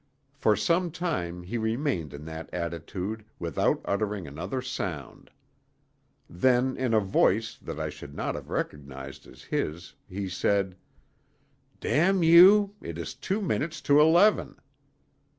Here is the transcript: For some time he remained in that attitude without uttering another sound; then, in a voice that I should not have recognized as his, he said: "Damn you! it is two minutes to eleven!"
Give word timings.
For 0.33 0.55
some 0.55 0.89
time 0.89 1.43
he 1.43 1.59
remained 1.59 2.11
in 2.11 2.25
that 2.25 2.51
attitude 2.51 3.23
without 3.37 3.81
uttering 3.85 4.25
another 4.25 4.59
sound; 4.59 5.29
then, 6.27 6.75
in 6.75 6.95
a 6.95 6.99
voice 6.99 7.55
that 7.61 7.79
I 7.79 7.89
should 7.91 8.15
not 8.15 8.33
have 8.33 8.49
recognized 8.49 9.27
as 9.27 9.43
his, 9.43 9.93
he 10.09 10.27
said: 10.27 10.75
"Damn 11.79 12.23
you! 12.23 12.73
it 12.81 12.97
is 12.97 13.13
two 13.13 13.43
minutes 13.43 13.79
to 13.81 13.99
eleven!" 13.99 14.55